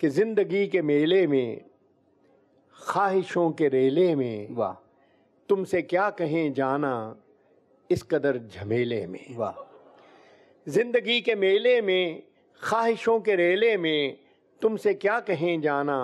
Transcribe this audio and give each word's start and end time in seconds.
कि 0.00 0.08
ज़िंदगी 0.08 0.66
के 0.66 0.80
मेले 0.82 1.26
में 1.26 1.60
ख्वाहिशों 2.74 3.50
के 3.50 3.68
रेले 3.68 4.14
में 4.16 4.54
वाह। 4.54 4.72
तुमसे 5.48 5.80
क्या 5.82 6.08
कहें 6.10 6.52
जाना 6.54 6.94
इस 7.90 8.02
कदर 8.02 8.38
झमेले 8.38 9.06
में। 9.06 9.36
वाह। 9.36 9.62
ज़िंदगी 10.66 11.20
के 11.20 11.34
मेले 11.34 11.80
में 11.82 12.22
ख्वाहिशों 12.60 13.18
के 13.20 13.34
रेले 13.36 13.76
में 13.76 14.16
तुमसे 14.62 14.94
क्या 14.94 15.18
कहें 15.20 15.60
जाना 15.60 15.98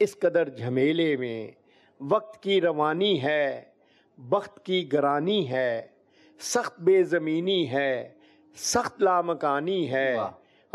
इस 0.00 0.14
कदर 0.14 0.50
झमेले 0.58 1.16
में। 1.16 1.54
वक्त 2.00 2.40
की 2.42 2.58
रवानी 2.60 3.16
है 3.16 3.74
वक्त 4.18 4.62
की 4.66 4.82
गरानी 4.84 5.42
है 5.44 5.90
सख्त 6.40 6.80
बेज़मीनी 6.80 7.64
है 7.64 8.16
सख्त 8.56 9.02
लामकानी 9.02 9.84
है। 9.86 10.16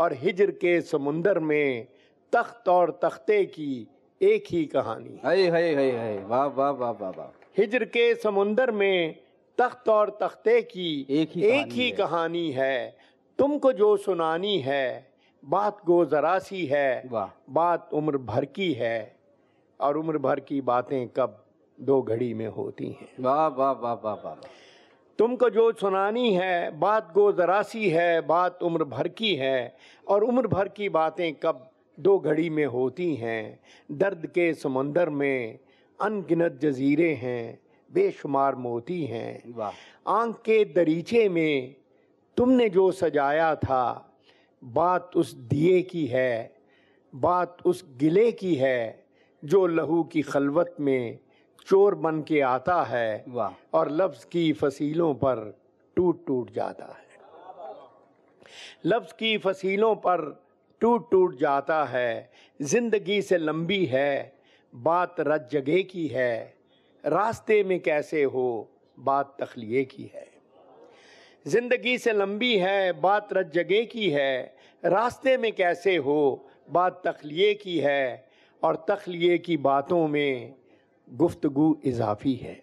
और 0.00 0.12
हिजर 0.14 0.50
के 0.50 0.80
समुंदर 0.80 1.38
में 1.38 1.86
तख्त 2.32 2.68
और 2.68 3.00
तख्ते 3.02 3.44
की 3.44 3.88
एक 4.22 4.44
ही 4.50 4.64
कहानी। 4.64 5.20
है 5.24 5.36
हय 5.36 5.50
हय 5.50 5.74
हय 5.74 5.90
हय। 5.90 6.24
वाह 6.24 6.46
वाह 6.46 6.70
वाह 6.70 6.90
वाह 6.90 7.10
वाह। 7.10 7.26
हिजर 7.58 7.84
के 7.84 8.14
समुंदर 8.14 8.70
में 8.70 9.16
तख्त 9.58 9.88
और 9.88 10.18
तख्ते 10.22 10.62
की 10.62 11.06
एक 11.10 11.30
ही 11.34 11.42
एक 11.42 11.54
कहानी 11.54 11.74
ही। 11.74 11.90
कहानी 11.90 12.50
है। 12.50 12.96
तुमको 13.38 13.72
जो 13.72 13.96
सुनानी 13.96 14.58
है 14.58 15.10
बात 15.44 15.82
गो 15.86 16.04
जरा 16.04 16.38
सी 16.38 16.66
है। 16.66 17.02
वाह। 17.10 17.44
बात 17.50 17.90
उम्र 17.92 18.18
भर 18.18 18.44
की 18.44 18.72
है 18.72 19.16
और 19.80 19.96
उम्र 19.96 20.18
भर 20.18 20.40
की 20.40 20.60
बातें 20.60 21.08
कब 21.08 21.44
दो 21.80 22.02
घड़ी 22.02 22.34
में 22.34 22.48
होती 22.48 22.86
हैं। 22.86 23.08
वाह 23.20 23.46
वाह 23.46 23.72
वाह 23.72 23.94
वाह 23.94 24.14
वाह। 24.14 24.34
तुमको 25.18 25.50
जो 25.50 25.72
सुनानी 25.72 26.34
है 26.34 26.78
बात 26.78 27.12
गो 27.14 27.32
जरा 27.32 27.62
सी 27.62 27.90
है 27.90 28.20
बात 28.20 28.62
उम्र 28.62 28.84
भर 28.84 29.08
की 29.08 29.34
है 29.34 29.76
और 30.08 30.24
उम्र 30.24 30.46
भर 30.46 30.68
की 30.68 30.88
बातें 30.88 31.34
कब 31.34 31.69
दो 32.00 32.18
घड़ी 32.18 32.50
में 32.50 32.66
होती 32.66 33.14
हैं 33.14 33.60
दर्द 33.92 34.26
के 34.26 34.52
समंदर 34.54 35.08
में 35.10 35.58
अनगिनत 36.00 36.58
जजीरे 36.62 37.12
हैं 37.14 37.60
बेशुमार 37.90 38.54
मोती 38.54 39.04
हैं। 39.04 39.54
आँख 40.06 40.36
के 40.36 40.64
दरीचे 40.64 41.28
में 41.28 41.74
तुमने 42.36 42.68
जो 42.68 42.90
सजाया 42.92 43.54
था 43.54 43.84
बात 44.64 45.10
उस 45.16 45.34
दिए 45.34 45.82
की 45.82 46.06
है 46.06 46.56
बात 47.14 47.56
उस 47.64 47.84
गिले 47.96 48.32
की 48.32 48.54
है 48.54 49.06
जो 49.44 49.66
लहू 49.66 50.02
की 50.02 50.22
खलवत 50.22 50.76
में 50.80 51.18
चोर 51.66 51.94
बन 51.94 52.22
के 52.22 52.40
आता 52.40 52.82
है 52.82 53.24
और 53.74 53.90
लफ्ज़ 53.90 54.26
की 54.26 54.52
फसीलों 54.52 55.14
पर 55.14 55.60
टूट 55.96 56.26
टूट 56.26 56.50
जाता 56.50 56.84
है। 56.84 57.08
लफ्ज़ 58.86 59.14
की 59.14 59.38
फसीलों 59.38 59.94
पर 59.96 60.49
टूट 60.80 61.10
टूट 61.10 61.38
जाता 61.38 61.84
है, 61.84 62.30
ज़िंदगी 62.62 63.22
से 63.22 63.38
लंबी 63.38 63.84
है, 63.84 64.32
बात 64.74 65.16
रज 65.20 65.48
जगह 65.50 65.82
की 65.82 66.06
है, 66.06 66.54
रास्ते 67.04 67.64
में 67.64 67.80
कैसे 67.80 68.22
हो, 68.22 68.70
बात 68.98 69.36
तखलिए 69.40 69.84
की 69.84 70.10
है। 70.14 70.28
ज़िंदगी 71.46 71.98
से 71.98 72.12
लंबी 72.12 72.56
है, 72.58 72.92
बात 72.92 73.28
रज 73.32 73.52
जगह 73.52 73.84
की 73.84 74.10
है, 74.10 74.56
रास्ते 74.84 75.36
में 75.36 75.52
कैसे 75.52 75.96
हो, 75.96 76.48
बात 76.70 77.02
तखलिए 77.06 77.54
की 77.54 77.78
है, 77.78 78.28
और 78.62 78.86
तखलिए 78.90 79.38
की 79.38 79.56
बातों 79.56 80.08
में 80.08 80.54
गुफ्तगु 81.08 81.76
इजाफी 81.84 82.34
है। 82.34 82.62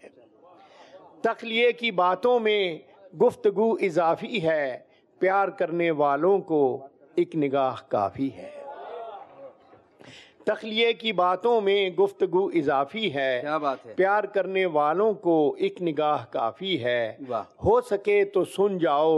तखलिए 1.24 1.72
की 1.72 1.92
बातों 1.92 2.40
में 2.40 2.84
गुफ्तगु 3.16 3.78
इजाफी 3.81 4.40
है, 4.40 4.88
प्यार 5.20 5.50
करने 5.50 5.92
वालों 5.92 6.40
को 6.40 6.90
एक 7.18 7.36
निगाह 7.36 7.76
काफ़ी 7.92 8.28
है। 8.30 8.56
तखलिए 10.48 10.92
की 10.94 11.12
बातों 11.14 11.59
में 11.62 11.96
गुफ्तगु 11.96 12.50
इजाफी 12.56 13.09
है। 13.09 13.40
क्या 13.42 13.58
बात 13.59 13.86
है? 13.86 13.94
प्यार 13.96 14.26
करने 14.26 14.66
वालों 14.66 15.14
को 15.14 15.36
एक 15.59 15.82
निगाह 15.82 16.24
काफ़ी 16.24 16.76
है। 16.78 17.18
वाह। 17.30 17.44
हो 17.64 17.80
सके 17.81 18.24
तो 18.25 18.44
सुन 18.46 18.78
जाओ 18.80 19.16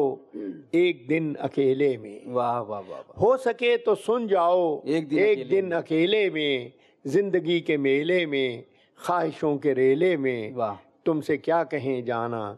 एक 0.76 1.06
दिन 1.08 1.34
अकेले 1.36 1.98
में। 1.98 2.22
वाह 2.28 2.60
वाह 2.60 2.80
वाह 2.80 3.00
वाह। 3.00 3.20
हो 3.22 3.36
सके 3.38 3.76
तो 3.78 3.96
सुन 3.96 4.28
जाओ 4.28 4.64
एक 4.88 5.08
दिन 5.10 5.20
एक 5.20 5.38
अकेले 5.38 5.50
दिन 5.52 5.72
अकेले 5.72 6.30
में 6.30 6.72
ज़िंदगी 7.06 7.60
के 7.62 7.78
मेले 7.78 8.26
में 8.26 8.64
ख्वाहिशों 9.00 9.58
के 9.58 9.74
रेले 9.74 10.16
में। 10.18 10.54
वाह। 10.54 10.76
तुमसे 11.06 11.38
क्या 11.38 11.64
कहें 11.64 12.04
जाना 12.06 12.58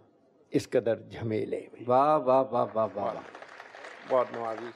इस 0.52 0.66
कदर 0.68 1.04
झमेले 1.14 1.68
में। 1.74 1.86
वाह 1.88 2.16
वाह 2.16 2.42
वाह 2.54 2.64
वाह 2.76 2.86
वाह। 2.96 3.14
बहुत 4.12 4.28
नवाजी। 4.36 4.72